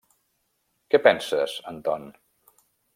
[0.95, 2.11] Què penses, Anton?